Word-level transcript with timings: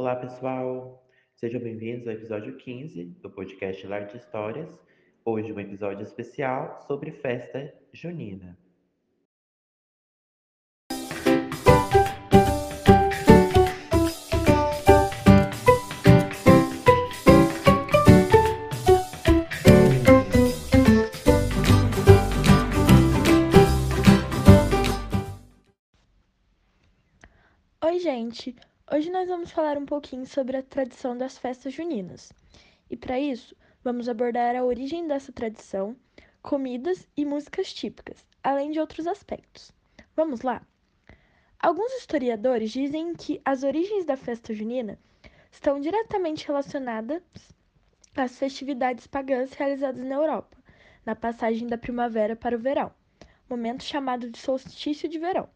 Olá, 0.00 0.14
pessoal! 0.14 1.04
Sejam 1.34 1.60
bem-vindos 1.60 2.06
ao 2.06 2.14
episódio 2.14 2.56
15 2.56 3.04
do 3.20 3.28
podcast 3.28 3.84
Lar 3.84 4.06
de 4.06 4.16
Histórias. 4.16 4.80
Hoje, 5.24 5.52
um 5.52 5.58
episódio 5.58 6.04
especial 6.04 6.80
sobre 6.86 7.10
festa 7.10 7.74
junina. 7.92 8.56
Oi, 27.82 27.98
gente! 27.98 28.54
Hoje 28.90 29.10
nós 29.10 29.28
vamos 29.28 29.50
falar 29.50 29.76
um 29.76 29.84
pouquinho 29.84 30.24
sobre 30.24 30.56
a 30.56 30.62
tradição 30.62 31.14
das 31.14 31.36
festas 31.36 31.74
juninas. 31.74 32.32
E 32.88 32.96
para 32.96 33.20
isso, 33.20 33.54
vamos 33.84 34.08
abordar 34.08 34.56
a 34.56 34.64
origem 34.64 35.06
dessa 35.06 35.30
tradição, 35.30 35.94
comidas 36.40 37.06
e 37.14 37.22
músicas 37.22 37.70
típicas, 37.70 38.24
além 38.42 38.70
de 38.70 38.80
outros 38.80 39.06
aspectos. 39.06 39.70
Vamos 40.16 40.40
lá? 40.40 40.62
Alguns 41.60 41.92
historiadores 41.98 42.70
dizem 42.70 43.12
que 43.12 43.42
as 43.44 43.62
origens 43.62 44.06
da 44.06 44.16
festa 44.16 44.54
junina 44.54 44.98
estão 45.52 45.78
diretamente 45.78 46.46
relacionadas 46.46 47.22
às 48.16 48.38
festividades 48.38 49.06
pagãs 49.06 49.52
realizadas 49.52 50.02
na 50.02 50.14
Europa, 50.14 50.56
na 51.04 51.14
passagem 51.14 51.66
da 51.68 51.76
primavera 51.76 52.34
para 52.34 52.56
o 52.56 52.58
verão, 52.58 52.90
momento 53.50 53.84
chamado 53.84 54.30
de 54.30 54.38
solstício 54.38 55.10
de 55.10 55.18
verão. 55.18 55.46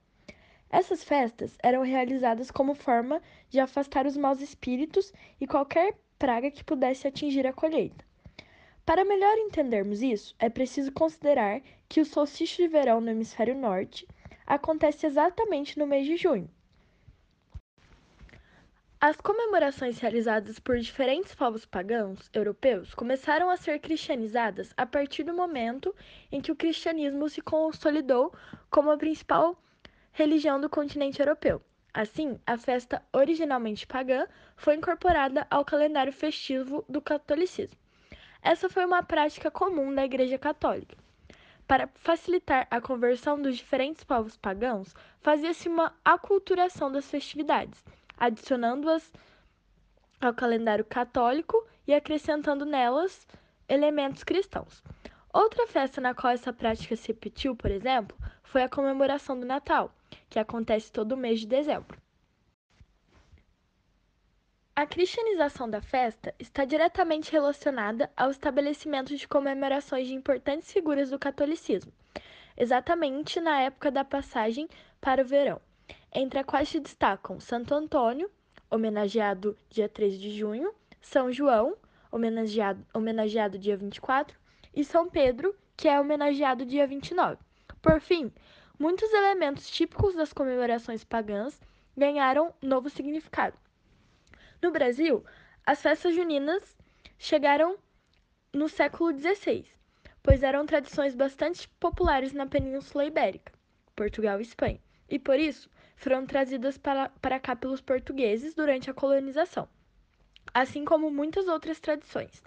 Essas 0.73 1.05
festas 1.05 1.55
eram 1.63 1.83
realizadas 1.83 2.51
como 2.51 2.75
forma 2.75 3.21
de 3.51 3.61
afastar 3.61 4.07
os 4.07 4.17
maus 4.17 4.41
espíritos 4.41 5.13
e 5.39 5.47
qualquer 5.47 5.95
praga 6.19 6.51
que 6.51 6.65
pudesse 6.65 7.07
atingir 7.07 7.47
a 7.47 7.53
colheita. 7.53 8.03
Para 8.87 9.05
melhor 9.05 9.37
entendermos 9.37 10.01
isso, 10.01 10.35
é 10.39 10.49
preciso 10.49 10.91
considerar 10.91 11.61
que 11.91 12.01
o 12.01 12.07
solstício 12.07 12.65
de 12.65 12.69
verão 12.69 13.03
no 13.03 13.11
hemisfério 13.11 13.55
norte 13.55 14.09
acontece 14.47 15.07
exatamente 15.07 15.79
no 15.79 15.87
mês 15.87 16.07
de 16.07 16.17
junho. 16.17 16.51
As 18.99 19.17
comemorações 19.17 19.99
realizadas 19.99 20.59
por 20.59 20.79
diferentes 20.79 21.35
povos 21.35 21.67
pagãos 21.67 22.31
europeus 22.33 22.95
começaram 22.95 23.51
a 23.51 23.59
ser 23.59 23.79
cristianizadas 23.79 24.73
a 24.75 24.87
partir 24.87 25.23
do 25.25 25.35
momento 25.35 25.95
em 26.31 26.41
que 26.41 26.53
o 26.53 26.57
cristianismo 26.57 27.29
se 27.29 27.43
consolidou 27.43 28.33
como 28.71 28.91
a 28.91 28.97
principal 28.97 29.59
religião 30.13 30.61
do 30.61 30.69
continente 30.69 31.21
europeu. 31.21 31.63
Assim, 31.93 32.39
a 32.47 32.57
festa 32.57 33.03
originalmente 33.13 33.87
pagã 33.87 34.27
foi 34.57 34.77
incorporada 34.77 35.47
ao 35.51 35.65
calendário 35.65 36.13
festivo 36.13 36.85
do 36.89 37.01
catolicismo. 37.01 37.77
Essa 38.43 38.69
foi 38.69 38.85
uma 38.85 39.03
prática 39.03 39.51
comum 39.51 39.95
da 39.95 40.05
Igreja 40.05 40.39
Católica. 40.39 40.97
Para 41.67 41.89
facilitar 41.95 42.67
a 42.71 42.81
conversão 42.81 43.41
dos 43.41 43.57
diferentes 43.57 44.05
povos 44.05 44.37
pagãos, 44.37 44.95
fazia-se 45.21 45.69
uma 45.69 45.95
aculturação 46.05 46.91
das 46.91 47.11
festividades, 47.11 47.85
adicionando-as 48.19 49.13
ao 50.21 50.35
calendário 50.35 50.85
católico 50.85 51.67
e 51.87 51.95
acrescentando 51.95 52.65
nelas 52.65 53.27
elementos 53.69 54.25
cristãos. 54.25 54.83
Outra 55.33 55.67
festa 55.67 56.01
na 56.01 56.15
qual 56.15 56.33
essa 56.33 56.53
prática 56.53 56.95
se 56.95 57.09
repetiu, 57.09 57.57
por 57.57 57.71
exemplo, 57.71 58.17
foi 58.43 58.63
a 58.63 58.69
comemoração 58.69 59.39
do 59.39 59.47
Natal, 59.47 59.95
que 60.33 60.39
acontece 60.39 60.91
todo 60.91 61.15
mês 61.15 61.41
de 61.41 61.47
dezembro. 61.47 62.01
A 64.75 64.87
cristianização 64.87 65.69
da 65.69 65.83
festa 65.83 66.35
está 66.39 66.65
diretamente 66.65 67.31
relacionada 67.31 68.11
ao 68.17 68.31
estabelecimento 68.31 69.15
de 69.15 69.29
comemorações 69.29 70.07
de 70.07 70.15
importantes 70.15 70.73
figuras 70.73 71.11
do 71.11 71.19
catolicismo, 71.19 71.93
exatamente 72.57 73.41
na 73.41 73.61
época 73.61 73.91
da 73.91 74.07
passagem 74.07 74.67
para 75.03 75.21
o 75.21 75.27
verão, 75.27 75.61
entre 76.11 76.39
as 76.39 76.47
quais 76.47 76.71
se 76.71 76.81
destacam 76.81 77.39
Santo 77.39 77.75
Antônio, 77.75 78.31
homenageado 78.71 79.55
dia 79.69 79.87
13 79.87 80.17
de 80.17 80.31
junho, 80.39 80.73
São 81.03 81.31
João, 81.31 81.77
homenageado, 82.11 82.83
homenageado 82.95 83.59
dia 83.59 83.77
24, 83.77 84.35
e 84.75 84.83
São 84.83 85.11
Pedro, 85.11 85.55
que 85.77 85.87
é 85.89 86.01
homenageado 86.01 86.65
dia 86.65 86.87
29. 86.87 87.37
Por 87.83 88.01
fim, 88.01 88.33
muitos 88.83 89.13
elementos 89.13 89.71
típicos 89.71 90.17
das 90.17 90.33
comemorações 90.33 91.05
pagãs 91.05 91.61
ganharam 91.97 92.53
novo 92.61 92.91
significado. 92.91 93.57
No 94.61 94.73
Brasil, 94.73 95.25
as 95.65 95.81
festas 95.81 96.17
juninas 96.17 96.77
chegaram 97.17 97.79
no 98.53 98.69
século 98.69 99.17
XVI, 99.17 99.65
pois 100.21 100.43
eram 100.43 100.67
tradições 100.67 101.15
bastante 101.15 101.69
populares 101.79 102.33
na 102.33 102.45
Península 102.45 103.05
Ibérica, 103.05 103.53
Portugal 103.95 104.41
e 104.41 104.43
Espanha, 104.43 104.81
e 105.09 105.17
por 105.17 105.39
isso 105.39 105.71
foram 105.95 106.27
trazidas 106.27 106.77
para, 106.77 107.09
para 107.21 107.39
cá 107.39 107.55
pelos 107.55 107.81
portugueses 107.81 108.53
durante 108.53 108.91
a 108.91 108.95
colonização, 108.95 109.69
assim 110.53 110.85
como 110.85 111.09
muitas 111.09 111.47
outras 111.47 111.79
tradições. 111.79 112.43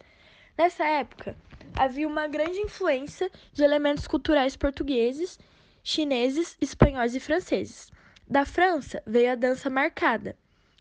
Nessa 0.57 0.85
época, 0.85 1.33
havia 1.77 2.05
uma 2.05 2.27
grande 2.27 2.59
influência 2.59 3.31
de 3.53 3.63
elementos 3.63 4.05
culturais 4.05 4.57
portugueses, 4.57 5.39
chineses, 5.87 6.57
espanhóis 6.59 7.13
e 7.13 7.19
franceses. 7.19 7.91
Da 8.27 8.43
França 8.43 9.03
veio 9.05 9.31
a 9.31 9.35
dança 9.35 9.69
marcada, 9.69 10.35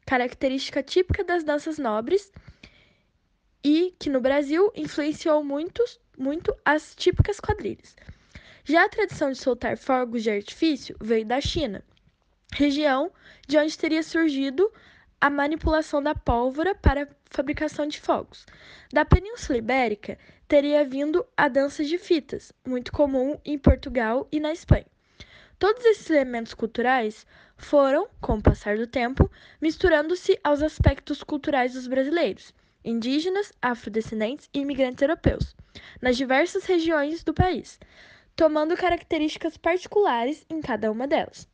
característica 0.06 0.82
típica 0.82 1.22
das 1.22 1.44
danças 1.44 1.76
nobres 1.76 2.32
e 3.62 3.94
que 3.98 4.08
no 4.08 4.18
Brasil 4.18 4.72
influenciou 4.74 5.44
muito, 5.44 5.84
muito 6.18 6.56
as 6.64 6.94
típicas 6.94 7.38
quadrilhas. 7.38 7.94
Já 8.64 8.86
a 8.86 8.88
tradição 8.88 9.30
de 9.30 9.36
soltar 9.36 9.76
fogos 9.76 10.22
de 10.22 10.30
artifício 10.30 10.96
veio 10.98 11.26
da 11.26 11.38
China, 11.38 11.84
região 12.54 13.12
de 13.46 13.58
onde 13.58 13.76
teria 13.76 14.02
surgido 14.02 14.72
a 15.20 15.28
manipulação 15.28 16.02
da 16.02 16.14
pólvora 16.14 16.74
para 16.74 17.02
a 17.02 17.08
fabricação 17.26 17.86
de 17.86 18.00
fogos. 18.00 18.46
Da 18.90 19.04
Península 19.04 19.58
Ibérica 19.58 20.18
teria 20.48 20.82
vindo 20.82 21.26
a 21.36 21.46
dança 21.46 21.84
de 21.84 21.98
fitas, 21.98 22.54
muito 22.66 22.90
comum 22.90 23.38
em 23.44 23.58
Portugal 23.58 24.26
e 24.32 24.40
na 24.40 24.50
Espanha. 24.50 24.93
Todos 25.58 25.84
esses 25.84 26.10
elementos 26.10 26.54
culturais 26.54 27.26
foram, 27.56 28.08
com 28.20 28.34
o 28.34 28.42
passar 28.42 28.76
do 28.76 28.86
tempo, 28.86 29.30
misturando-se 29.60 30.38
aos 30.42 30.62
aspectos 30.62 31.22
culturais 31.22 31.74
dos 31.74 31.86
brasileiros, 31.86 32.52
indígenas, 32.84 33.52
afrodescendentes 33.62 34.48
e 34.52 34.60
imigrantes 34.60 35.02
europeus, 35.02 35.56
nas 36.02 36.16
diversas 36.16 36.64
regiões 36.64 37.22
do 37.22 37.32
país, 37.32 37.78
tomando 38.36 38.76
características 38.76 39.56
particulares 39.56 40.44
em 40.50 40.60
cada 40.60 40.90
uma 40.90 41.06
delas. 41.06 41.48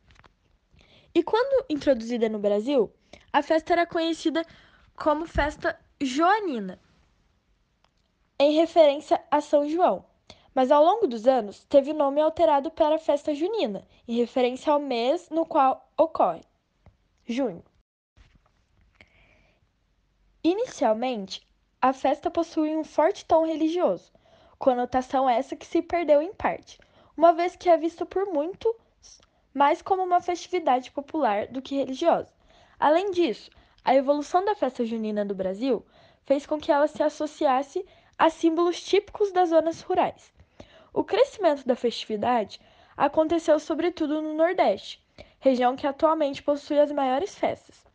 E 1.13 1.21
quando 1.21 1.65
introduzida 1.69 2.27
no 2.27 2.39
Brasil, 2.39 2.91
a 3.31 3.41
festa 3.41 3.73
era 3.73 3.85
conhecida 3.85 4.45
como 4.95 5.25
festa 5.25 5.79
joanina, 6.01 6.79
em 8.39 8.53
referência 8.53 9.21
a 9.29 9.39
São 9.39 9.69
João. 9.69 10.10
Mas 10.53 10.71
ao 10.71 10.83
longo 10.83 11.07
dos 11.07 11.27
anos, 11.27 11.63
teve 11.65 11.91
o 11.91 11.95
nome 11.95 12.19
alterado 12.19 12.69
para 12.69 12.99
festa 12.99 13.33
junina, 13.33 13.87
em 14.07 14.17
referência 14.17 14.73
ao 14.73 14.79
mês 14.79 15.29
no 15.29 15.45
qual 15.45 15.89
ocorre, 15.97 16.43
junho. 17.25 17.63
Inicialmente, 20.43 21.47
a 21.81 21.93
festa 21.93 22.29
possui 22.29 22.75
um 22.75 22.83
forte 22.83 23.25
tom 23.25 23.45
religioso, 23.45 24.11
conotação 24.59 25.29
essa 25.29 25.55
que 25.55 25.65
se 25.65 25.81
perdeu 25.81 26.21
em 26.21 26.33
parte, 26.33 26.79
uma 27.15 27.31
vez 27.31 27.55
que 27.55 27.69
é 27.69 27.77
visto 27.77 28.05
por 28.05 28.25
muitos 28.25 28.75
mais 29.53 29.81
como 29.81 30.03
uma 30.03 30.21
festividade 30.21 30.91
popular 30.91 31.47
do 31.47 31.61
que 31.61 31.75
religiosa. 31.75 32.33
Além 32.79 33.11
disso, 33.11 33.49
a 33.83 33.95
evolução 33.95 34.43
da 34.43 34.55
festa 34.55 34.85
junina 34.85 35.25
do 35.25 35.35
Brasil 35.35 35.85
fez 36.23 36.45
com 36.45 36.57
que 36.59 36.71
ela 36.71 36.87
se 36.87 37.03
associasse 37.03 37.85
a 38.17 38.29
símbolos 38.29 38.81
típicos 38.81 39.31
das 39.31 39.49
zonas 39.49 39.81
rurais. 39.81 40.31
O 40.93 41.05
crescimento 41.05 41.65
da 41.65 41.75
festividade 41.75 42.59
aconteceu 42.97 43.57
sobretudo 43.59 44.21
no 44.21 44.33
Nordeste, 44.33 45.01
região 45.39 45.75
que 45.75 45.87
atualmente 45.87 46.43
possui 46.43 46.79
as 46.79 46.91
maiores 46.91 47.33
festas. 47.33 47.85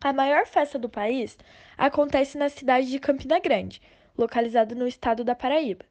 A 0.00 0.12
maior 0.12 0.46
festa 0.46 0.78
do 0.78 0.88
país 0.88 1.36
acontece 1.76 2.38
na 2.38 2.48
cidade 2.48 2.88
de 2.88 3.00
Campina 3.00 3.40
Grande, 3.40 3.82
localizada 4.16 4.74
no 4.76 4.86
estado 4.86 5.24
da 5.24 5.34
Paraíba. 5.34 5.84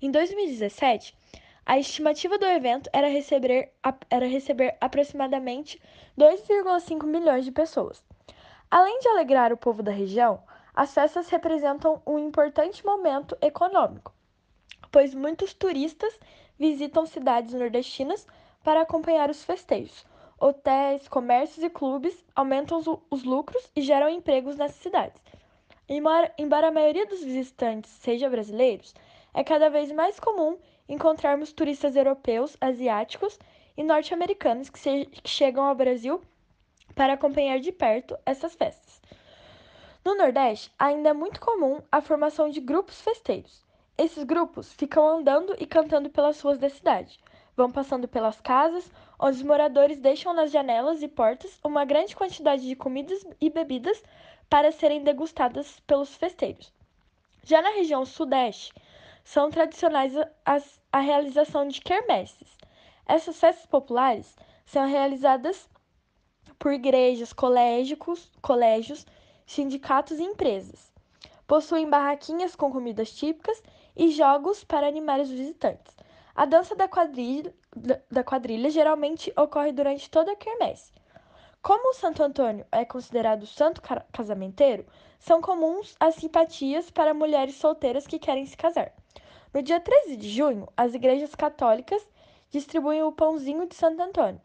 Em 0.00 0.10
2017, 0.10 1.16
a 1.64 1.78
estimativa 1.78 2.38
do 2.38 2.44
evento 2.44 2.90
era 2.92 3.08
receber, 3.08 3.72
era 4.10 4.26
receber 4.26 4.76
aproximadamente 4.80 5.80
2,5 6.18 7.04
milhões 7.04 7.44
de 7.44 7.50
pessoas. 7.50 8.04
Além 8.70 8.98
de 9.00 9.08
alegrar 9.08 9.52
o 9.54 9.56
povo 9.56 9.82
da 9.82 9.90
região, 9.90 10.42
as 10.74 10.92
festas 10.92 11.30
representam 11.30 12.02
um 12.06 12.18
importante 12.18 12.84
momento 12.84 13.36
econômico, 13.40 14.14
pois 14.90 15.14
muitos 15.14 15.52
turistas 15.54 16.18
visitam 16.58 17.06
cidades 17.06 17.54
nordestinas 17.54 18.26
para 18.62 18.82
acompanhar 18.82 19.30
os 19.30 19.44
festejos, 19.44 20.04
hotéis, 20.40 21.08
comércios 21.08 21.64
e 21.64 21.70
clubes 21.70 22.24
aumentam 22.34 22.80
os 23.10 23.24
lucros 23.24 23.70
e 23.74 23.82
geram 23.82 24.08
empregos 24.08 24.56
nessas 24.56 24.80
cidades. 24.80 25.20
Embora 25.88 26.68
a 26.68 26.72
maioria 26.72 27.06
dos 27.06 27.22
visitantes 27.22 27.90
seja 27.90 28.28
brasileiros, 28.28 28.94
é 29.32 29.42
cada 29.42 29.70
vez 29.70 29.90
mais 29.90 30.20
comum 30.20 30.58
encontrarmos 30.88 31.52
turistas 31.52 31.96
europeus, 31.96 32.56
asiáticos 32.60 33.38
e 33.76 33.82
norte-americanos 33.82 34.70
que, 34.70 35.06
que 35.06 35.28
chegam 35.28 35.64
ao 35.64 35.74
Brasil 35.74 36.20
para 36.94 37.12
acompanhar 37.12 37.60
de 37.60 37.72
perto 37.72 38.18
essas 38.26 38.54
festas. 38.54 39.00
No 40.04 40.14
Nordeste, 40.14 40.72
ainda 40.78 41.10
é 41.10 41.12
muito 41.12 41.40
comum 41.40 41.80
a 41.90 42.00
formação 42.00 42.48
de 42.48 42.60
grupos 42.60 43.00
festeiros. 43.00 43.67
Esses 44.00 44.22
grupos 44.22 44.72
ficam 44.74 45.08
andando 45.08 45.56
e 45.58 45.66
cantando 45.66 46.08
pelas 46.08 46.40
ruas 46.40 46.56
da 46.56 46.70
cidade, 46.70 47.18
vão 47.56 47.68
passando 47.68 48.06
pelas 48.06 48.40
casas, 48.40 48.88
onde 49.18 49.38
os 49.38 49.42
moradores 49.42 49.98
deixam 49.98 50.32
nas 50.32 50.52
janelas 50.52 51.02
e 51.02 51.08
portas 51.08 51.58
uma 51.64 51.84
grande 51.84 52.14
quantidade 52.14 52.62
de 52.62 52.76
comidas 52.76 53.26
e 53.40 53.50
bebidas 53.50 54.00
para 54.48 54.70
serem 54.70 55.02
degustadas 55.02 55.80
pelos 55.80 56.14
festeiros. 56.14 56.72
Já 57.42 57.60
na 57.60 57.70
região 57.70 58.06
Sudeste, 58.06 58.72
são 59.24 59.50
tradicionais 59.50 60.12
as, 60.46 60.80
a 60.92 61.00
realização 61.00 61.66
de 61.66 61.80
quermesses. 61.80 62.56
Essas 63.04 63.40
festas 63.40 63.66
populares 63.66 64.36
são 64.64 64.86
realizadas 64.86 65.68
por 66.56 66.72
igrejas, 66.72 67.32
colégios, 67.32 68.30
colégios, 68.40 69.04
sindicatos 69.44 70.20
e 70.20 70.22
empresas. 70.22 70.92
Possuem 71.48 71.90
barraquinhas 71.90 72.54
com 72.54 72.70
comidas 72.70 73.10
típicas 73.10 73.60
e 73.98 74.10
jogos 74.10 74.62
para 74.62 74.86
animar 74.86 75.18
os 75.18 75.28
visitantes. 75.28 75.94
A 76.34 76.44
dança 76.46 76.76
da 76.76 76.86
quadrilha, 76.86 77.52
da 78.08 78.22
quadrilha 78.22 78.70
geralmente 78.70 79.32
ocorre 79.36 79.72
durante 79.72 80.08
toda 80.08 80.30
a 80.32 80.36
quermesse. 80.36 80.92
Como 81.60 81.90
o 81.90 81.94
Santo 81.94 82.22
Antônio 82.22 82.64
é 82.70 82.84
considerado 82.84 83.44
santo 83.44 83.82
casamenteiro, 84.12 84.86
são 85.18 85.40
comuns 85.40 85.96
as 85.98 86.14
simpatias 86.14 86.88
para 86.88 87.12
mulheres 87.12 87.56
solteiras 87.56 88.06
que 88.06 88.20
querem 88.20 88.46
se 88.46 88.56
casar. 88.56 88.92
No 89.52 89.60
dia 89.60 89.80
13 89.80 90.16
de 90.16 90.28
junho, 90.28 90.68
as 90.76 90.94
igrejas 90.94 91.34
católicas 91.34 92.06
distribuem 92.50 93.02
o 93.02 93.10
pãozinho 93.10 93.66
de 93.66 93.74
Santo 93.74 94.00
Antônio. 94.00 94.40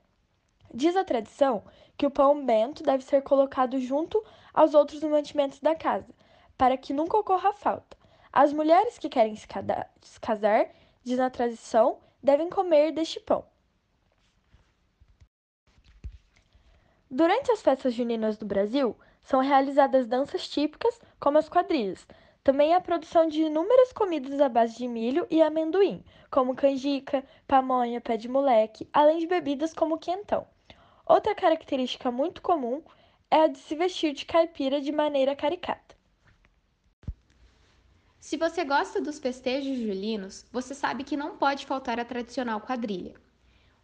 Diz 0.74 0.96
a 0.96 1.04
tradição 1.04 1.64
que 1.96 2.08
o 2.08 2.12
pão 2.12 2.44
bento 2.44 2.82
deve 2.82 3.04
ser 3.04 3.22
colocado 3.22 3.80
junto 3.80 4.22
aos 4.52 4.74
outros 4.74 5.04
mantimentos 5.04 5.60
da 5.60 5.76
casa, 5.76 6.10
para 6.58 6.76
que 6.76 6.92
nunca 6.92 7.18
ocorra 7.18 7.54
falta. 7.54 8.03
As 8.36 8.52
mulheres 8.52 8.98
que 8.98 9.10
querem 9.10 9.36
se 9.36 9.48
casar, 10.20 10.68
diz 11.04 11.20
a 11.20 11.30
tradição, 11.30 12.00
devem 12.22 12.50
comer 12.50 12.92
deste 12.92 13.20
pão. 13.20 13.46
Durante 17.12 17.52
as 17.52 17.62
festas 17.62 17.94
juninas 17.94 18.36
do 18.36 18.44
Brasil, 18.44 18.98
são 19.22 19.40
realizadas 19.40 20.08
danças 20.08 20.50
típicas, 20.50 21.00
como 21.20 21.38
as 21.38 21.48
quadrilhas. 21.48 22.08
Também 22.44 22.74
há 22.74 22.82
produção 22.82 23.28
de 23.28 23.44
inúmeras 23.44 23.94
comidas 23.94 24.42
à 24.42 24.50
base 24.50 24.78
de 24.78 24.88
milho 24.88 25.28
e 25.30 25.40
amendoim, 25.40 26.04
como 26.32 26.56
canjica, 26.56 27.24
pamonha, 27.48 28.02
pé 28.02 28.18
de 28.18 28.28
moleque, 28.28 28.90
além 28.92 29.20
de 29.20 29.28
bebidas 29.28 29.76
como 29.76 30.00
quentão. 30.00 30.48
Outra 31.06 31.36
característica 31.36 32.10
muito 32.10 32.42
comum 32.42 32.82
é 33.30 33.42
a 33.42 33.48
de 33.48 33.60
se 33.60 33.76
vestir 33.76 34.12
de 34.14 34.26
caipira 34.26 34.82
de 34.82 34.92
maneira 34.92 35.36
caricata. 35.36 35.94
Se 38.24 38.38
você 38.38 38.64
gosta 38.64 39.02
dos 39.02 39.20
festejos 39.20 39.78
julinos, 39.78 40.46
você 40.50 40.74
sabe 40.74 41.04
que 41.04 41.18
não 41.18 41.36
pode 41.36 41.66
faltar 41.66 42.00
a 42.00 42.06
tradicional 42.06 42.62
quadrilha. 42.62 43.16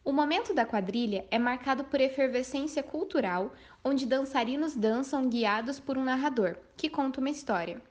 O 0.02 0.14
momento 0.14 0.54
da 0.54 0.66
quadrilha 0.66 1.28
é 1.30 1.38
marcado 1.38 1.84
por 1.84 2.00
efervescência 2.00 2.82
cultural, 2.82 3.54
onde 3.84 4.06
dançarinos 4.06 4.78
dançam 4.78 5.28
guiados 5.28 5.78
por 5.78 5.98
um 5.98 6.06
narrador, 6.06 6.56
que 6.78 6.90
conta 6.90 7.20
uma 7.20 7.30
história. 7.30 7.82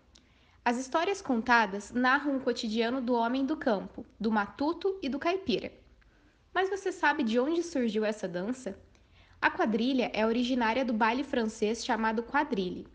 As 0.65 0.79
histórias 0.79 1.21
contadas 1.21 1.93
narram 1.93 2.39
o 2.39 2.41
cotidiano 2.41 3.03
do 3.03 3.13
homem 3.13 3.45
do 3.45 3.55
campo, 3.55 4.07
do 4.19 4.33
matuto 4.33 4.99
e 5.03 5.09
do 5.11 5.19
caipira. 5.19 5.71
Mas 6.55 6.71
você 6.71 6.91
sabe 6.91 7.23
de 7.23 7.39
onde 7.39 7.63
surgiu 7.63 8.07
essa 8.07 8.27
dança? 8.27 8.75
A 9.39 9.51
quadrilha 9.51 10.11
é 10.15 10.25
originária 10.25 10.83
do 10.83 10.95
baile 10.95 11.25
francês 11.25 11.85
chamado 11.85 12.23
quadrille. 12.23 12.89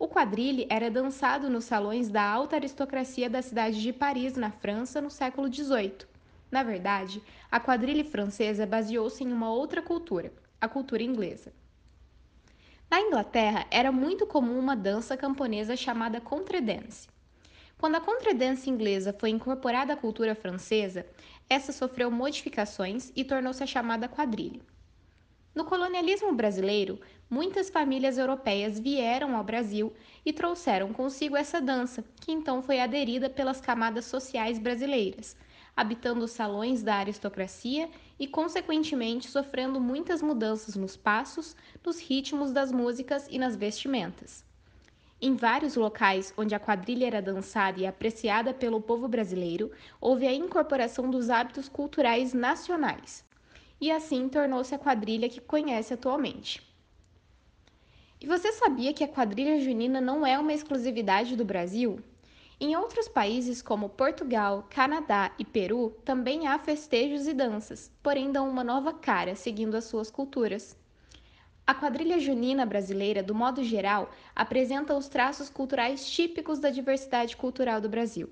O 0.00 0.08
quadrille 0.08 0.66
era 0.70 0.90
dançado 0.90 1.50
nos 1.50 1.66
salões 1.66 2.08
da 2.08 2.22
alta 2.22 2.56
aristocracia 2.56 3.28
da 3.28 3.42
cidade 3.42 3.82
de 3.82 3.92
Paris, 3.92 4.34
na 4.34 4.50
França, 4.50 4.98
no 4.98 5.10
século 5.10 5.52
XVIII. 5.52 6.06
Na 6.50 6.62
verdade, 6.62 7.22
a 7.50 7.60
quadrilha 7.60 8.02
francesa 8.02 8.64
baseou-se 8.64 9.22
em 9.22 9.30
uma 9.30 9.52
outra 9.52 9.82
cultura, 9.82 10.32
a 10.58 10.66
cultura 10.66 11.02
inglesa. 11.02 11.52
Na 12.90 12.98
Inglaterra, 12.98 13.66
era 13.70 13.92
muito 13.92 14.26
comum 14.26 14.58
uma 14.58 14.74
dança 14.74 15.18
camponesa 15.18 15.76
chamada 15.76 16.18
contredance. 16.18 17.06
Quando 17.76 17.96
a 17.96 18.00
contredance 18.00 18.70
inglesa 18.70 19.12
foi 19.12 19.28
incorporada 19.28 19.92
à 19.92 19.96
cultura 19.98 20.34
francesa, 20.34 21.04
essa 21.46 21.72
sofreu 21.72 22.10
modificações 22.10 23.12
e 23.14 23.22
tornou-se 23.22 23.62
a 23.62 23.66
chamada 23.66 24.08
quadrilha. 24.08 24.62
No 25.52 25.64
colonialismo 25.64 26.32
brasileiro, 26.32 27.00
muitas 27.28 27.68
famílias 27.68 28.16
europeias 28.16 28.78
vieram 28.78 29.36
ao 29.36 29.42
Brasil 29.42 29.92
e 30.24 30.32
trouxeram 30.32 30.92
consigo 30.92 31.36
essa 31.36 31.60
dança, 31.60 32.04
que 32.20 32.30
então 32.30 32.62
foi 32.62 32.78
aderida 32.78 33.28
pelas 33.28 33.60
camadas 33.60 34.04
sociais 34.04 34.60
brasileiras, 34.60 35.36
habitando 35.76 36.24
os 36.24 36.30
salões 36.30 36.84
da 36.84 36.94
aristocracia 36.94 37.90
e, 38.16 38.28
consequentemente, 38.28 39.28
sofrendo 39.28 39.80
muitas 39.80 40.22
mudanças 40.22 40.76
nos 40.76 40.96
passos, 40.96 41.56
nos 41.84 42.00
ritmos 42.00 42.52
das 42.52 42.70
músicas 42.70 43.26
e 43.28 43.36
nas 43.36 43.56
vestimentas. 43.56 44.44
Em 45.20 45.34
vários 45.34 45.74
locais 45.74 46.32
onde 46.36 46.54
a 46.54 46.60
quadrilha 46.60 47.08
era 47.08 47.20
dançada 47.20 47.80
e 47.80 47.86
apreciada 47.88 48.54
pelo 48.54 48.80
povo 48.80 49.08
brasileiro, 49.08 49.72
houve 50.00 50.28
a 50.28 50.32
incorporação 50.32 51.10
dos 51.10 51.28
hábitos 51.28 51.68
culturais 51.68 52.32
nacionais 52.32 53.28
e 53.80 53.90
assim 53.90 54.28
tornou-se 54.28 54.74
a 54.74 54.78
quadrilha 54.78 55.28
que 55.28 55.40
conhece 55.40 55.94
atualmente. 55.94 56.62
E 58.20 58.26
você 58.26 58.52
sabia 58.52 58.92
que 58.92 59.02
a 59.02 59.08
quadrilha 59.08 59.58
junina 59.60 60.00
não 60.00 60.26
é 60.26 60.38
uma 60.38 60.52
exclusividade 60.52 61.34
do 61.34 61.44
Brasil? 61.44 62.00
Em 62.60 62.76
outros 62.76 63.08
países 63.08 63.62
como 63.62 63.88
Portugal, 63.88 64.66
Canadá 64.68 65.32
e 65.38 65.44
Peru 65.46 65.96
também 66.04 66.46
há 66.46 66.58
festejos 66.58 67.26
e 67.26 67.32
danças, 67.32 67.90
porém 68.02 68.30
dão 68.30 68.46
uma 68.46 68.62
nova 68.62 68.92
cara 68.92 69.34
seguindo 69.34 69.74
as 69.74 69.84
suas 69.84 70.10
culturas. 70.10 70.76
A 71.66 71.74
quadrilha 71.74 72.18
junina 72.18 72.66
brasileira, 72.66 73.22
do 73.22 73.34
modo 73.34 73.64
geral, 73.64 74.10
apresenta 74.36 74.94
os 74.94 75.08
traços 75.08 75.48
culturais 75.48 76.10
típicos 76.10 76.58
da 76.58 76.68
diversidade 76.68 77.34
cultural 77.34 77.80
do 77.80 77.88
Brasil. 77.88 78.28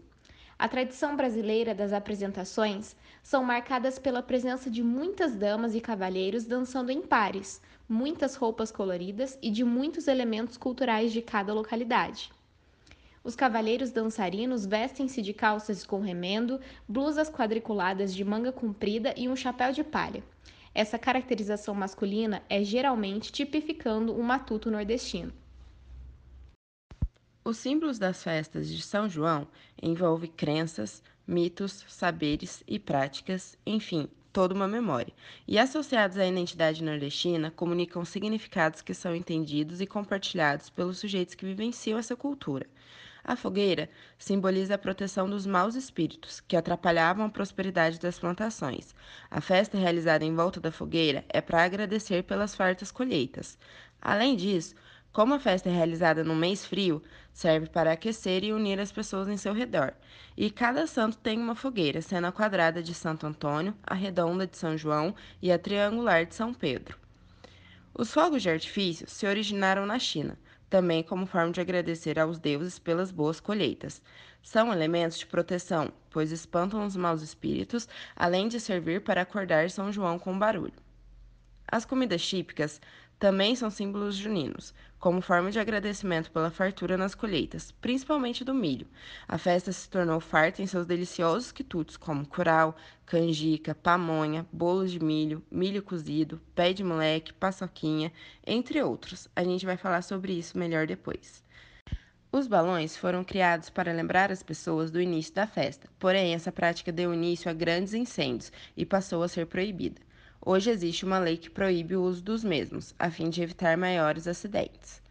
A 0.59 0.67
tradição 0.67 1.15
brasileira 1.15 1.73
das 1.73 1.93
apresentações 1.93 2.97
são 3.23 3.45
marcadas 3.45 3.97
pela 3.97 4.21
presença 4.21 4.69
de 4.69 4.83
muitas 4.83 5.37
damas 5.37 5.73
e 5.73 5.81
cavalheiros 5.81 6.47
dançando 6.47 6.91
em 6.91 7.01
pares, 7.01 7.63
muitas 7.89 8.35
roupas 8.35 8.73
coloridas 8.73 9.39
e 9.41 9.51
de 9.53 9.63
muitos 9.63 10.09
elementos 10.09 10.57
culturais 10.57 11.13
de 11.13 11.23
cada 11.23 11.55
localidade. 11.55 12.33
Os 13.23 13.37
cavalheiros 13.37 13.93
dançarinos 13.93 14.67
vestem-se 14.67 15.23
de 15.23 15.33
calças 15.33 15.87
com 15.87 16.01
remendo, 16.01 16.61
blusas 16.89 17.31
quadriculadas 17.31 18.13
de 18.13 18.25
manga 18.25 18.51
comprida 18.51 19.15
e 19.17 19.29
um 19.29 19.37
chapéu 19.37 19.71
de 19.71 19.85
palha. 19.85 20.25
Essa 20.75 20.99
caracterização 20.99 21.73
masculina 21.73 22.43
é 22.51 22.65
geralmente 22.65 23.31
tipificando 23.31 24.13
um 24.13 24.25
matuto 24.25 24.73
nordestino. 24.73 25.33
Os 27.45 27.57
símbolos 27.57 27.99
das 27.99 28.23
festas 28.23 28.69
de 28.69 28.83
São 28.83 29.09
João 29.09 29.49
envolvem 29.83 30.31
crenças, 30.31 31.03
mitos, 31.27 31.85
saberes 31.89 32.63
e 32.67 32.79
práticas, 32.79 33.57
enfim, 33.65 34.09
toda 34.33 34.55
uma 34.55 34.69
memória. 34.69 35.13
E 35.47 35.59
associados 35.59 36.19
à 36.19 36.27
identidade 36.27 36.83
nordestina, 36.85 37.51
comunicam 37.51 38.05
significados 38.05 38.83
que 38.83 38.95
são 38.95 39.15
entendidos 39.15 39.81
e 39.81 39.87
compartilhados 39.87 40.69
pelos 40.69 40.99
sujeitos 40.99 41.35
que 41.35 41.47
vivenciam 41.47 41.99
essa 41.99 42.17
cultura. 42.17 42.67
A 43.25 43.37
fogueira 43.37 43.91
simboliza 44.19 44.75
a 44.75 44.79
proteção 44.79 45.29
dos 45.29 45.45
maus 45.45 45.75
espíritos 45.75 46.41
que 46.41 46.57
atrapalhavam 46.57 47.27
a 47.27 47.31
prosperidade 47.31 47.99
das 47.99 48.19
plantações. 48.19 48.95
A 49.31 49.41
festa 49.41 49.77
realizada 49.77 50.25
em 50.25 50.35
volta 50.35 50.61
da 50.61 50.73
fogueira 50.73 51.25
é 51.29 51.41
para 51.41 51.63
agradecer 51.63 52.23
pelas 52.23 52.55
fartas 52.55 52.91
colheitas. 52.91 53.59
Além 54.01 54.35
disso, 54.37 54.75
como 55.19 55.35
a 55.35 55.41
festa 55.41 55.69
é 55.69 55.73
realizada 55.73 56.23
no 56.23 56.37
mês 56.37 56.65
frio, 56.65 57.03
serve 57.33 57.69
para 57.69 57.91
aquecer 57.91 58.45
e 58.45 58.53
unir 58.53 58.79
as 58.79 58.93
pessoas 58.93 59.27
em 59.27 59.37
seu 59.37 59.53
redor. 59.53 59.93
E 60.37 60.49
cada 60.49 60.87
santo 60.87 61.19
tem 61.19 61.41
uma 61.41 61.57
fogueira, 61.57 62.01
sendo 62.01 62.29
a 62.29 62.31
quadrada 62.31 62.81
de 62.81 62.95
Santo 62.95 63.27
Antônio, 63.27 63.75
a 63.83 63.95
redonda 63.95 64.47
de 64.47 64.57
São 64.57 64.79
João 64.79 65.13
e 65.43 65.51
a 65.51 65.59
triangular 65.59 66.25
de 66.25 66.37
São 66.37 66.55
Pedro. 66.55 66.97
Os 67.93 68.13
fogos 68.13 68.43
de 68.43 68.49
artifício 68.49 69.11
se 69.11 69.27
originaram 69.27 69.85
na 69.85 69.99
China, 69.99 70.39
também 70.71 71.03
como 71.03 71.27
forma 71.27 71.51
de 71.51 71.61
agradecer 71.61 72.17
aos 72.17 72.39
deuses 72.39 72.79
pelas 72.79 73.11
boas 73.11 73.41
colheitas. 73.41 74.01
São 74.41 74.73
elementos 74.73 75.19
de 75.19 75.27
proteção, 75.27 75.91
pois 76.11 76.31
espantam 76.31 76.87
os 76.87 76.95
maus 76.95 77.23
espíritos, 77.23 77.89
além 78.15 78.47
de 78.47 78.61
servir 78.61 79.01
para 79.01 79.23
acordar 79.23 79.69
São 79.69 79.91
João 79.91 80.17
com 80.17 80.39
barulho. 80.39 80.75
As 81.71 81.85
comidas 81.85 82.27
típicas 82.27 82.81
também 83.19 83.57
são 83.57 83.69
símbolos 83.69 84.15
juninos, 84.15 84.73
como 84.99 85.21
forma 85.21 85.51
de 85.51 85.59
agradecimento 85.59 86.31
pela 86.31 86.51
fartura 86.51 86.97
nas 86.97 87.15
colheitas, 87.15 87.73
principalmente 87.73 88.45
do 88.45 88.55
milho. 88.55 88.87
A 89.27 89.37
festa 89.37 89.73
se 89.73 89.89
tornou 89.89 90.21
farta 90.21 90.63
em 90.63 90.67
seus 90.67 90.87
deliciosos 90.87 91.51
quitutes, 91.51 91.97
como 91.97 92.27
curau, 92.27 92.77
canjica, 93.05 93.75
pamonha, 93.75 94.47
bolos 94.53 94.93
de 94.93 95.03
milho, 95.03 95.43
milho 95.51 95.83
cozido, 95.83 96.41
pé 96.55 96.73
de 96.73 96.85
moleque, 96.85 97.33
paçoquinha, 97.33 98.13
entre 98.47 98.83
outros. 98.83 99.29
A 99.35 99.43
gente 99.43 99.67
vai 99.67 99.77
falar 99.77 100.03
sobre 100.03 100.33
isso 100.33 100.57
melhor 100.57 100.87
depois. 100.87 101.43
Os 102.31 102.47
balões 102.47 102.97
foram 102.97 103.25
criados 103.25 103.71
para 103.71 103.93
lembrar 103.93 104.31
as 104.31 104.43
pessoas 104.43 104.91
do 104.91 105.01
início 105.01 105.35
da 105.35 105.47
festa, 105.47 105.89
porém 105.99 106.35
essa 106.35 106.53
prática 106.53 106.93
deu 106.93 107.13
início 107.15 107.51
a 107.51 107.55
grandes 107.55 107.95
incêndios 107.95 108.53
e 108.77 108.85
passou 108.85 109.23
a 109.23 109.29
ser 109.29 109.47
proibida. 109.47 110.08
Hoje 110.41 110.71
existe 110.71 111.05
uma 111.05 111.19
lei 111.19 111.37
que 111.37 111.51
proíbe 111.51 111.97
o 111.97 112.03
uso 112.03 112.23
dos 112.23 112.45
mesmos, 112.45 112.95
a 112.99 113.11
fim 113.11 113.29
de 113.29 113.43
evitar 113.43 113.77
maiores 113.77 114.27
acidentes. 114.27 115.03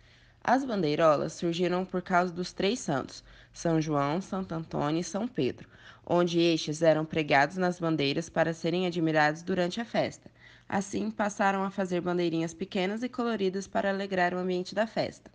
As 0.44 0.64
bandeirolas 0.64 1.34
surgiram 1.34 1.84
por 1.84 2.02
causa 2.02 2.32
dos 2.32 2.54
três 2.54 2.80
santos, 2.80 3.24
São 3.54 3.82
João, 3.82 4.22
Santo 4.22 4.56
Antônio 4.56 5.02
e 5.02 5.04
São 5.04 5.28
Pedro, 5.28 5.68
onde 6.06 6.40
estes 6.40 6.82
eram 6.82 7.06
pregados 7.06 7.58
nas 7.58 7.80
bandeiras 7.80 8.30
para 8.30 8.54
serem 8.54 8.88
admirados 8.88 9.44
durante 9.44 9.82
a 9.82 9.86
festa. 9.86 10.32
Assim, 10.68 11.12
passaram 11.12 11.64
a 11.64 11.70
fazer 11.70 12.00
bandeirinhas 12.00 12.54
pequenas 12.54 13.04
e 13.04 13.10
coloridas 13.10 13.68
para 13.68 13.90
alegrar 13.90 14.34
o 14.34 14.38
ambiente 14.38 14.74
da 14.74 14.88
festa. 14.88 15.30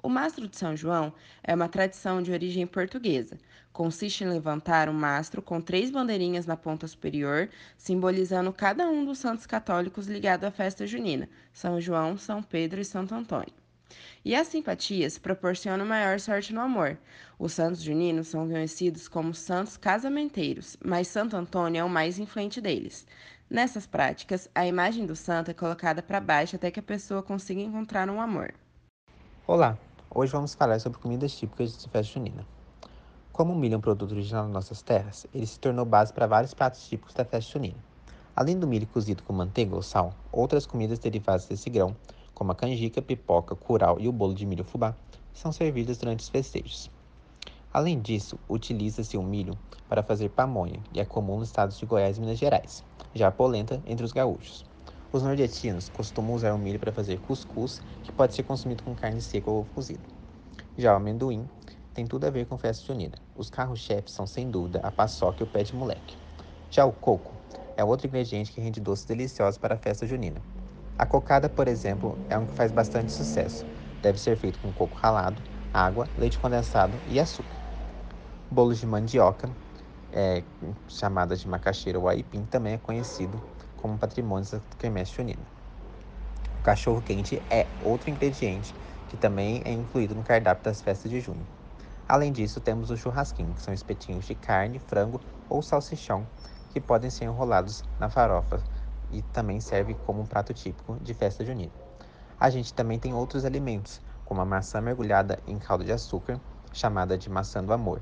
O 0.00 0.08
mastro 0.08 0.46
de 0.46 0.56
São 0.56 0.76
João 0.76 1.12
é 1.42 1.52
uma 1.52 1.68
tradição 1.68 2.22
de 2.22 2.30
origem 2.30 2.64
portuguesa. 2.68 3.36
Consiste 3.72 4.22
em 4.22 4.28
levantar 4.28 4.88
um 4.88 4.92
mastro 4.92 5.42
com 5.42 5.60
três 5.60 5.90
bandeirinhas 5.90 6.46
na 6.46 6.56
ponta 6.56 6.86
superior, 6.86 7.48
simbolizando 7.76 8.52
cada 8.52 8.88
um 8.88 9.04
dos 9.04 9.18
santos 9.18 9.44
católicos 9.44 10.06
ligado 10.06 10.44
à 10.44 10.52
festa 10.52 10.86
junina: 10.86 11.28
São 11.52 11.80
João, 11.80 12.16
São 12.16 12.40
Pedro 12.42 12.80
e 12.80 12.84
Santo 12.84 13.12
Antônio. 13.12 13.52
E 14.24 14.36
as 14.36 14.46
simpatias 14.46 15.18
proporcionam 15.18 15.84
maior 15.84 16.20
sorte 16.20 16.52
no 16.52 16.60
amor. 16.60 16.96
Os 17.36 17.52
santos 17.52 17.82
juninos 17.82 18.28
são 18.28 18.48
conhecidos 18.48 19.08
como 19.08 19.34
santos 19.34 19.76
casamenteiros, 19.76 20.76
mas 20.84 21.08
Santo 21.08 21.36
Antônio 21.36 21.80
é 21.80 21.84
o 21.84 21.88
mais 21.88 22.20
influente 22.20 22.60
deles. 22.60 23.04
Nessas 23.50 23.86
práticas, 23.86 24.48
a 24.54 24.64
imagem 24.64 25.06
do 25.06 25.16
santo 25.16 25.50
é 25.50 25.54
colocada 25.54 26.02
para 26.02 26.20
baixo 26.20 26.54
até 26.54 26.70
que 26.70 26.78
a 26.78 26.82
pessoa 26.82 27.22
consiga 27.22 27.60
encontrar 27.60 28.08
um 28.10 28.20
amor. 28.20 28.54
Olá, 29.46 29.78
Hoje 30.20 30.32
vamos 30.32 30.52
falar 30.52 30.80
sobre 30.80 30.98
comidas 30.98 31.32
típicas 31.32 31.78
de 31.78 31.88
festa 31.88 32.14
junina. 32.14 32.44
Como 33.32 33.52
o 33.52 33.56
milho 33.56 33.74
é 33.74 33.76
um 33.76 33.80
produto 33.80 34.10
original 34.10 34.46
das 34.46 34.52
nossas 34.52 34.82
terras, 34.82 35.28
ele 35.32 35.46
se 35.46 35.60
tornou 35.60 35.84
base 35.84 36.12
para 36.12 36.26
vários 36.26 36.52
pratos 36.52 36.88
típicos 36.88 37.14
da 37.14 37.24
festa 37.24 37.52
junina. 37.52 37.76
Além 38.34 38.58
do 38.58 38.66
milho 38.66 38.88
cozido 38.88 39.22
com 39.22 39.32
manteiga 39.32 39.76
ou 39.76 39.80
sal, 39.80 40.12
outras 40.32 40.66
comidas 40.66 40.98
derivadas 40.98 41.46
desse 41.46 41.70
grão, 41.70 41.94
como 42.34 42.50
a 42.50 42.56
canjica, 42.56 43.00
pipoca, 43.00 43.54
curau 43.54 44.00
e 44.00 44.08
o 44.08 44.12
bolo 44.12 44.34
de 44.34 44.44
milho 44.44 44.64
fubá, 44.64 44.92
são 45.32 45.52
servidas 45.52 45.98
durante 45.98 46.18
os 46.18 46.28
festejos. 46.28 46.90
Além 47.72 48.00
disso, 48.00 48.40
utiliza-se 48.48 49.16
o 49.16 49.22
milho 49.22 49.56
para 49.88 50.02
fazer 50.02 50.30
pamonha 50.30 50.80
e 50.92 50.98
é 50.98 51.04
comum 51.04 51.38
nos 51.38 51.46
estados 51.46 51.78
de 51.78 51.86
Goiás 51.86 52.18
e 52.18 52.20
Minas 52.20 52.38
Gerais, 52.40 52.84
já 53.14 53.28
a 53.28 53.30
polenta 53.30 53.80
entre 53.86 54.04
os 54.04 54.10
gaúchos. 54.10 54.67
Os 55.10 55.22
nordestinos 55.22 55.88
costumam 55.88 56.34
usar 56.34 56.52
o 56.52 56.58
milho 56.58 56.78
para 56.78 56.92
fazer 56.92 57.18
cuscuz, 57.18 57.80
que 58.02 58.12
pode 58.12 58.34
ser 58.34 58.42
consumido 58.42 58.82
com 58.84 58.94
carne 58.94 59.22
seca 59.22 59.50
ou 59.50 59.64
cozido. 59.64 60.02
Já 60.76 60.92
o 60.92 60.96
amendoim 60.96 61.48
tem 61.94 62.06
tudo 62.06 62.26
a 62.26 62.30
ver 62.30 62.44
com 62.44 62.58
festa 62.58 62.84
junina. 62.84 63.16
Os 63.34 63.48
carros-chefes 63.48 64.12
são, 64.12 64.26
sem 64.26 64.50
dúvida, 64.50 64.80
a 64.82 64.90
paçoca 64.90 65.42
e 65.42 65.44
o 65.44 65.46
pé 65.46 65.62
de 65.62 65.74
moleque. 65.74 66.18
Já 66.70 66.84
o 66.84 66.92
coco 66.92 67.32
é 67.74 67.82
outro 67.82 68.06
ingrediente 68.06 68.52
que 68.52 68.60
rende 68.60 68.80
doces 68.80 69.06
deliciosos 69.06 69.56
para 69.56 69.76
a 69.76 69.78
festa 69.78 70.06
junina. 70.06 70.42
A 70.98 71.06
cocada, 71.06 71.48
por 71.48 71.68
exemplo, 71.68 72.18
é 72.28 72.36
um 72.36 72.44
que 72.44 72.52
faz 72.52 72.70
bastante 72.70 73.10
sucesso. 73.10 73.64
Deve 74.02 74.18
ser 74.18 74.36
feito 74.36 74.60
com 74.60 74.70
coco 74.74 74.94
ralado, 74.98 75.42
água, 75.72 76.06
leite 76.18 76.38
condensado 76.38 77.00
e 77.06 77.18
açúcar. 77.18 77.56
Bolos 78.50 78.78
de 78.78 78.84
mandioca, 78.84 79.48
é, 80.12 80.44
chamadas 80.86 81.40
de 81.40 81.48
macaxeira 81.48 81.98
ou 81.98 82.08
aipim, 82.08 82.44
também 82.44 82.74
é 82.74 82.78
conhecido 82.78 83.42
como 83.78 83.98
patrimônio 83.98 84.50
da 84.50 84.60
quermesse 84.78 85.12
junina. 85.12 85.42
O 86.58 86.62
cachorro 86.62 87.00
quente 87.00 87.42
é 87.48 87.66
outro 87.80 88.10
ingrediente 88.10 88.74
que 89.08 89.16
também 89.16 89.62
é 89.64 89.72
incluído 89.72 90.14
no 90.14 90.22
cardápio 90.22 90.64
das 90.64 90.82
festas 90.82 91.10
de 91.10 91.20
junho. 91.20 91.46
Além 92.06 92.30
disso, 92.32 92.60
temos 92.60 92.90
o 92.90 92.96
churrasquinho, 92.96 93.54
que 93.54 93.62
são 93.62 93.72
espetinhos 93.72 94.26
de 94.26 94.34
carne, 94.34 94.78
frango 94.78 95.20
ou 95.48 95.62
salsichão 95.62 96.26
que 96.70 96.80
podem 96.80 97.10
ser 97.10 97.24
enrolados 97.24 97.82
na 97.98 98.10
farofa 98.10 98.62
e 99.10 99.22
também 99.22 99.60
serve 99.60 99.94
como 100.06 100.20
um 100.20 100.26
prato 100.26 100.52
típico 100.52 100.98
de 101.00 101.14
festa 101.14 101.44
junina. 101.44 101.72
A 102.38 102.50
gente 102.50 102.72
também 102.72 102.98
tem 102.98 103.14
outros 103.14 103.44
alimentos, 103.44 104.00
como 104.24 104.40
a 104.40 104.44
maçã 104.44 104.80
mergulhada 104.80 105.38
em 105.46 105.58
caldo 105.58 105.84
de 105.84 105.92
açúcar, 105.92 106.40
chamada 106.72 107.16
de 107.16 107.28
maçã 107.30 107.64
do 107.64 107.72
amor. 107.72 108.00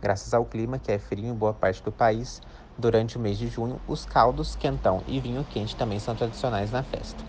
Graças 0.00 0.32
ao 0.32 0.46
clima, 0.46 0.78
que 0.78 0.90
é 0.90 0.98
frio 0.98 1.26
em 1.26 1.34
boa 1.34 1.52
parte 1.52 1.82
do 1.82 1.92
país, 1.92 2.40
Durante 2.80 3.18
o 3.18 3.20
mês 3.20 3.36
de 3.36 3.46
junho, 3.46 3.78
os 3.86 4.06
caldos, 4.06 4.56
quentão 4.56 5.04
e 5.06 5.20
vinho 5.20 5.44
quente 5.44 5.76
também 5.76 5.98
são 5.98 6.16
tradicionais 6.16 6.70
na 6.70 6.82
festa. 6.82 7.22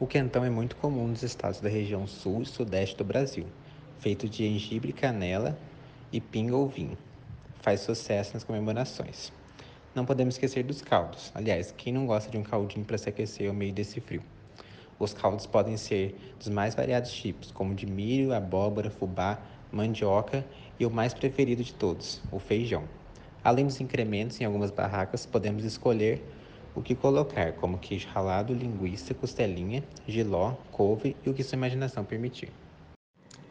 O 0.00 0.06
quentão 0.06 0.44
é 0.44 0.50
muito 0.50 0.74
comum 0.74 1.06
nos 1.06 1.22
estados 1.22 1.60
da 1.60 1.68
região 1.68 2.04
sul 2.04 2.42
e 2.42 2.46
sudeste 2.46 2.96
do 2.96 3.04
Brasil, 3.04 3.46
feito 4.00 4.28
de 4.28 4.38
gengibre, 4.38 4.92
canela 4.92 5.56
e 6.10 6.20
pinga 6.20 6.56
ou 6.56 6.68
vinho. 6.68 6.98
Faz 7.60 7.82
sucesso 7.82 8.34
nas 8.34 8.42
comemorações. 8.42 9.32
Não 9.94 10.04
podemos 10.04 10.34
esquecer 10.34 10.64
dos 10.64 10.82
caldos. 10.82 11.30
Aliás, 11.32 11.72
quem 11.76 11.92
não 11.92 12.04
gosta 12.04 12.32
de 12.32 12.36
um 12.36 12.42
caldinho 12.42 12.84
para 12.84 12.98
se 12.98 13.08
aquecer 13.08 13.48
ao 13.48 13.54
meio 13.54 13.72
desse 13.72 14.00
frio? 14.00 14.24
Os 14.98 15.14
caldos 15.14 15.46
podem 15.46 15.76
ser 15.76 16.34
dos 16.36 16.48
mais 16.48 16.74
variados 16.74 17.12
tipos, 17.12 17.52
como 17.52 17.76
de 17.76 17.86
milho, 17.86 18.34
abóbora, 18.34 18.90
fubá, 18.90 19.38
mandioca 19.70 20.44
e 20.80 20.84
o 20.84 20.90
mais 20.90 21.14
preferido 21.14 21.62
de 21.62 21.72
todos, 21.72 22.20
o 22.32 22.40
feijão. 22.40 22.97
Além 23.48 23.64
dos 23.64 23.80
incrementos, 23.80 24.38
em 24.42 24.44
algumas 24.44 24.70
barracas 24.70 25.24
podemos 25.24 25.64
escolher 25.64 26.22
o 26.74 26.82
que 26.82 26.94
colocar, 26.94 27.54
como 27.54 27.78
queijo 27.78 28.06
ralado, 28.08 28.52
linguiça, 28.52 29.14
costelinha, 29.14 29.82
giló, 30.06 30.52
couve 30.70 31.16
e 31.24 31.30
o 31.30 31.32
que 31.32 31.42
sua 31.42 31.56
imaginação 31.56 32.04
permitir. 32.04 32.50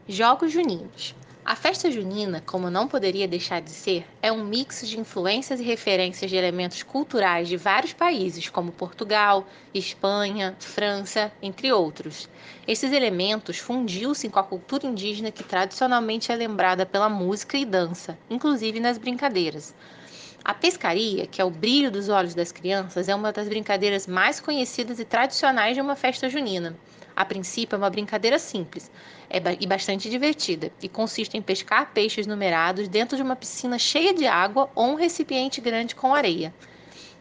Jogos 0.08 0.52
Juninos. 0.52 1.16
A 1.50 1.56
festa 1.56 1.90
junina, 1.90 2.44
como 2.46 2.70
não 2.70 2.90
poderia 2.90 3.26
deixar 3.26 3.62
de 3.62 3.70
ser, 3.70 4.06
é 4.22 4.30
um 4.30 4.44
mix 4.44 4.86
de 4.86 5.00
influências 5.00 5.62
e 5.62 5.64
referências 5.64 6.30
de 6.30 6.36
elementos 6.36 6.84
culturais 6.84 7.48
de 7.48 7.56
vários 7.56 7.94
países, 7.94 8.50
como 8.50 8.70
Portugal, 8.70 9.48
Espanha, 9.74 10.58
França, 10.60 11.32
entre 11.42 11.72
outros. 11.72 12.28
Esses 12.68 12.92
elementos 12.92 13.60
fundiu-se 13.60 14.28
com 14.28 14.40
a 14.40 14.44
cultura 14.44 14.88
indígena 14.88 15.32
que 15.32 15.42
tradicionalmente 15.42 16.34
é 16.34 16.36
lembrada 16.36 16.86
pela 16.86 17.08
música 17.08 17.58
e 17.58 17.64
dança, 17.64 18.20
inclusive 18.30 18.82
nas 18.82 18.98
brincadeiras. 18.98 19.74
A 20.44 20.54
pescaria, 20.54 21.28
que 21.28 21.42
é 21.42 21.46
o 21.46 21.50
brilho 21.50 21.90
dos 21.90 22.10
olhos 22.10 22.36
das 22.36 22.52
crianças, 22.52 23.08
é 23.08 23.16
uma 23.16 23.32
das 23.32 23.48
brincadeiras 23.48 24.06
mais 24.06 24.42
conhecidas 24.42 25.00
e 25.00 25.06
tradicionais 25.06 25.76
de 25.76 25.82
uma 25.82 25.96
festa 25.96 26.28
junina. 26.30 26.76
A 27.18 27.26
princípio, 27.26 27.76
é 27.76 27.80
uma 27.80 27.90
brincadeira 27.90 28.38
simples 28.38 28.92
é 29.28 29.42
e 29.60 29.66
bastante 29.66 30.08
divertida 30.08 30.72
e 30.84 30.88
consiste 30.88 31.36
em 31.36 31.42
pescar 31.42 31.92
peixes 31.92 32.28
numerados 32.28 32.88
dentro 32.88 33.18
de 33.18 33.24
uma 33.24 33.36
piscina 33.36 33.80
cheia 33.80 34.14
de 34.14 34.28
água 34.28 34.70
ou 34.76 34.92
um 34.92 34.94
recipiente 34.94 35.60
grande 35.60 35.96
com 35.96 36.14
areia. 36.14 36.54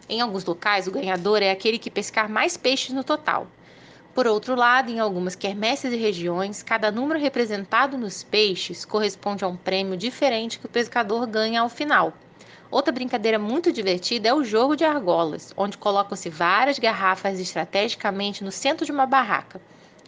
Em 0.06 0.20
alguns 0.20 0.44
locais, 0.44 0.86
o 0.86 0.92
ganhador 0.92 1.42
é 1.42 1.50
aquele 1.50 1.78
que 1.78 1.90
pescar 1.90 2.28
mais 2.28 2.58
peixes 2.58 2.94
no 2.94 3.02
total. 3.02 3.46
Por 4.14 4.26
outro 4.26 4.54
lado, 4.54 4.90
em 4.90 5.00
algumas 5.00 5.34
quermesses 5.34 5.90
e 5.90 5.96
regiões, 5.96 6.62
cada 6.62 6.92
número 6.92 7.18
representado 7.18 7.96
nos 7.96 8.22
peixes 8.22 8.84
corresponde 8.84 9.46
a 9.46 9.48
um 9.48 9.56
prêmio 9.56 9.96
diferente 9.96 10.58
que 10.58 10.66
o 10.66 10.68
pescador 10.68 11.26
ganha 11.26 11.62
ao 11.62 11.70
final. 11.70 12.12
Outra 12.70 12.92
brincadeira 12.92 13.38
muito 13.38 13.72
divertida 13.72 14.28
é 14.28 14.34
o 14.34 14.44
jogo 14.44 14.76
de 14.76 14.84
argolas, 14.84 15.54
onde 15.56 15.78
colocam-se 15.78 16.28
várias 16.28 16.78
garrafas 16.78 17.40
estrategicamente 17.40 18.44
no 18.44 18.52
centro 18.52 18.84
de 18.84 18.92
uma 18.92 19.06
barraca. 19.06 19.58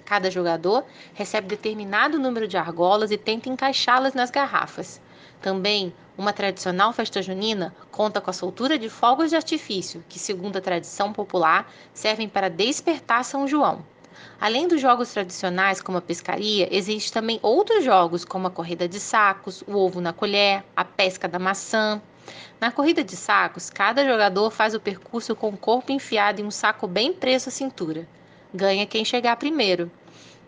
Cada 0.09 0.31
jogador 0.31 0.87
recebe 1.13 1.49
determinado 1.49 2.19
número 2.19 2.49
de 2.49 2.57
argolas 2.57 3.11
e 3.11 3.19
tenta 3.19 3.51
encaixá-las 3.51 4.15
nas 4.15 4.31
garrafas. 4.31 5.03
Também, 5.43 5.93
uma 6.17 6.33
tradicional 6.33 6.95
festa 6.95 7.21
junina 7.21 7.75
conta 7.91 8.19
com 8.19 8.31
a 8.31 8.33
soltura 8.33 8.79
de 8.79 8.89
fogos 8.89 9.29
de 9.29 9.37
artifício, 9.37 10.03
que, 10.09 10.19
segundo 10.19 10.57
a 10.57 10.63
tradição 10.63 11.13
popular, 11.13 11.71
servem 11.93 12.27
para 12.27 12.49
despertar 12.49 13.23
São 13.23 13.47
João. 13.47 13.85
Além 14.41 14.67
dos 14.67 14.81
jogos 14.81 15.13
tradicionais, 15.13 15.83
como 15.83 15.99
a 15.99 16.01
pescaria, 16.01 16.75
existem 16.75 17.13
também 17.13 17.39
outros 17.43 17.85
jogos, 17.85 18.25
como 18.25 18.47
a 18.47 18.51
corrida 18.51 18.89
de 18.89 18.99
sacos, 18.99 19.63
o 19.67 19.77
ovo 19.77 20.01
na 20.01 20.15
colher, 20.15 20.65
a 20.75 20.87
pesca 20.87 21.29
da 21.29 21.39
maçã. 21.39 22.01
Na 22.59 22.73
corrida 22.73 23.05
de 23.05 23.15
sacos, 23.15 23.69
cada 23.69 24.07
jogador 24.07 24.51
faz 24.51 24.75
o 24.75 24.81
percurso 24.81 25.37
com 25.37 25.51
o 25.51 25.57
corpo 25.59 25.93
enfiado 25.93 26.41
em 26.41 26.47
um 26.47 26.51
saco 26.51 26.87
bem 26.87 27.13
preso 27.13 27.51
à 27.51 27.53
cintura 27.53 28.09
ganha 28.53 28.87
quem 28.87 29.05
chegar 29.05 29.37
primeiro. 29.37 29.91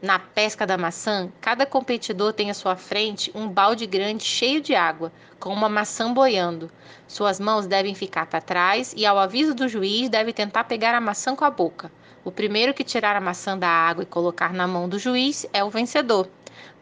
Na 0.03 0.19
pesca 0.19 0.67
da 0.67 0.79
maçã, 0.79 1.31
cada 1.43 1.67
competidor 1.67 2.33
tem 2.33 2.51
à 2.51 2.55
sua 2.55 2.75
frente 2.75 3.31
um 3.35 3.47
balde 3.47 3.87
grande 3.87 4.25
cheio 4.25 4.61
de 4.63 4.75
água, 4.75 5.13
com 5.39 5.53
uma 5.53 5.69
maçã 5.69 6.11
boiando. 6.11 6.71
Suas 7.07 7.39
mãos 7.39 7.67
devem 7.67 7.95
ficar 7.95 8.25
para 8.25 8.41
trás 8.41 8.95
e, 8.97 9.05
ao 9.05 9.19
aviso 9.19 9.55
do 9.55 9.69
juiz, 9.69 10.09
deve 10.09 10.33
tentar 10.33 10.65
pegar 10.65 10.95
a 10.95 11.01
maçã 11.01 11.37
com 11.37 11.45
a 11.45 11.51
boca. 11.51 11.93
O 12.25 12.33
primeiro 12.33 12.73
que 12.73 12.83
tirar 12.83 13.15
a 13.15 13.21
maçã 13.21 13.59
da 13.59 13.69
água 13.69 14.03
e 14.03 14.07
colocar 14.07 14.55
na 14.55 14.67
mão 14.67 14.89
do 14.89 14.99
juiz 14.99 15.47
é 15.53 15.63
o 15.63 15.71
vencedor. 15.71 16.29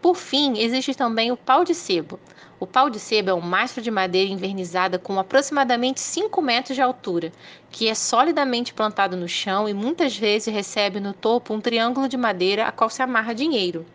Por 0.00 0.16
fim, 0.16 0.58
existe 0.58 0.94
também 0.94 1.32
o 1.32 1.36
pau 1.36 1.64
de 1.64 1.74
sebo. 1.74 2.20
O 2.60 2.66
pau 2.66 2.90
de 2.90 2.98
sebo 2.98 3.30
é 3.30 3.34
um 3.34 3.40
mastro 3.40 3.80
de 3.80 3.88
madeira 3.88 4.32
invernizada 4.32 4.98
com 4.98 5.16
aproximadamente 5.16 6.00
5 6.00 6.42
metros 6.42 6.74
de 6.74 6.82
altura, 6.82 7.32
que 7.70 7.88
é 7.88 7.94
solidamente 7.94 8.74
plantado 8.74 9.16
no 9.16 9.28
chão 9.28 9.68
e 9.68 9.72
muitas 9.72 10.16
vezes 10.16 10.52
recebe 10.52 10.98
no 10.98 11.12
topo 11.12 11.54
um 11.54 11.60
triângulo 11.60 12.08
de 12.08 12.16
madeira 12.16 12.66
a 12.66 12.72
qual 12.72 12.90
se 12.90 13.00
amarra 13.00 13.32
dinheiro. 13.32 13.86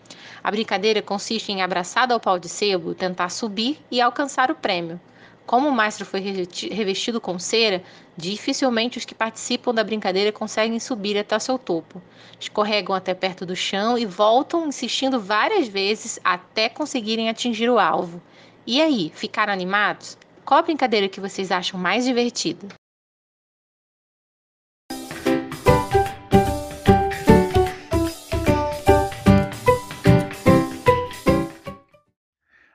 A 0.41 0.49
brincadeira 0.49 1.01
consiste 1.01 1.51
em, 1.51 1.61
abraçado 1.61 2.13
ao 2.13 2.21
pau 2.21 2.39
de 2.39 2.47
sebo, 2.47 2.93
tentar 2.93 3.27
subir 3.27 3.81
e 3.91 3.99
alcançar 3.99 4.49
o 4.49 4.55
prêmio. 4.55 4.97
Como 5.45 5.67
o 5.67 5.73
mastro 5.73 6.05
foi 6.05 6.21
revestido 6.21 7.19
com 7.19 7.37
cera, 7.37 7.83
dificilmente 8.15 8.97
os 8.97 9.03
que 9.03 9.13
participam 9.13 9.73
da 9.73 9.83
brincadeira 9.83 10.31
conseguem 10.31 10.79
subir 10.79 11.17
até 11.17 11.37
seu 11.37 11.59
topo. 11.59 12.01
Escorregam 12.39 12.95
até 12.95 13.13
perto 13.13 13.45
do 13.45 13.57
chão 13.57 13.97
e 13.97 14.05
voltam 14.05 14.65
insistindo 14.67 15.19
várias 15.19 15.67
vezes 15.67 16.17
até 16.23 16.69
conseguirem 16.69 17.29
atingir 17.29 17.69
o 17.69 17.77
alvo. 17.77 18.21
E 18.65 18.81
aí, 18.81 19.09
ficaram 19.09 19.51
animados? 19.51 20.17
Qual 20.45 20.57
a 20.57 20.63
brincadeira 20.63 21.09
que 21.09 21.19
vocês 21.19 21.51
acham 21.51 21.77
mais 21.77 22.05
divertida? 22.05 22.65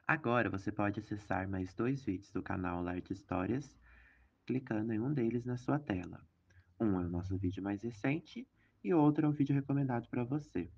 Agora 0.06 0.50
você 0.50 0.70
pode 0.70 1.00
acessar 1.00 1.48
mais 1.48 1.72
dois 1.72 2.02
vídeos 2.04 2.30
do 2.32 2.42
canal 2.42 2.82
Larte 2.82 3.14
Histórias, 3.14 3.74
clicando 4.46 4.92
em 4.92 5.00
um 5.00 5.14
deles 5.14 5.46
na 5.46 5.56
sua 5.56 5.78
tela. 5.78 6.20
Um 6.78 7.00
é 7.00 7.06
o 7.06 7.08
nosso 7.08 7.38
vídeo 7.38 7.62
mais 7.62 7.82
recente 7.82 8.46
e 8.84 8.92
outro 8.92 9.24
é 9.24 9.28
o 9.30 9.32
vídeo 9.32 9.54
recomendado 9.54 10.06
para 10.10 10.22
você. 10.22 10.70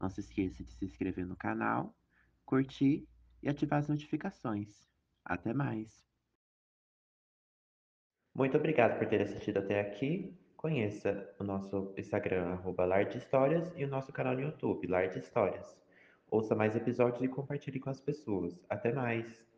Não 0.00 0.08
se 0.08 0.20
esqueça 0.20 0.62
de 0.62 0.70
se 0.70 0.84
inscrever 0.84 1.26
no 1.26 1.34
canal, 1.34 1.92
curtir 2.44 3.04
e 3.42 3.48
ativar 3.48 3.78
as 3.78 3.88
notificações. 3.88 4.86
Até 5.24 5.52
mais! 5.52 6.06
Muito 8.34 8.56
obrigado 8.56 8.98
por 8.98 9.06
ter 9.06 9.20
assistido 9.20 9.58
até 9.58 9.80
aqui. 9.80 10.38
Conheça 10.56 11.34
o 11.38 11.44
nosso 11.44 11.92
Instagram, 11.98 12.52
arroba 12.52 12.86
Histórias, 13.14 13.72
e 13.76 13.84
o 13.84 13.88
nosso 13.88 14.12
canal 14.12 14.34
no 14.34 14.42
YouTube, 14.42 14.86
Larte 14.86 15.18
Histórias. 15.18 15.76
Ouça 16.30 16.54
mais 16.54 16.74
episódios 16.74 17.22
e 17.22 17.28
compartilhe 17.28 17.78
com 17.78 17.90
as 17.90 18.00
pessoas. 18.00 18.64
Até 18.70 18.92
mais! 18.92 19.51